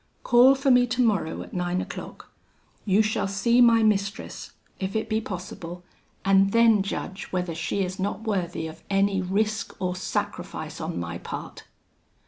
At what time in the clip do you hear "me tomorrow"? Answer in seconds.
0.71-1.43